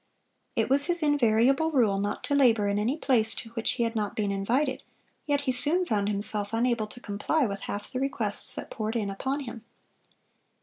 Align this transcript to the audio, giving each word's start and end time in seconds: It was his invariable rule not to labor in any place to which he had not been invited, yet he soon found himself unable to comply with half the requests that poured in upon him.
It 0.55 0.67
was 0.67 0.85
his 0.85 1.03
invariable 1.03 1.69
rule 1.69 1.99
not 1.99 2.23
to 2.23 2.33
labor 2.33 2.67
in 2.67 2.79
any 2.79 2.97
place 2.97 3.35
to 3.35 3.49
which 3.49 3.73
he 3.73 3.83
had 3.83 3.95
not 3.95 4.15
been 4.15 4.31
invited, 4.31 4.81
yet 5.27 5.41
he 5.41 5.51
soon 5.51 5.85
found 5.85 6.09
himself 6.09 6.53
unable 6.53 6.87
to 6.87 6.99
comply 6.99 7.45
with 7.45 7.61
half 7.69 7.91
the 7.91 7.99
requests 7.99 8.55
that 8.55 8.71
poured 8.71 8.95
in 8.95 9.11
upon 9.11 9.41
him. 9.41 9.63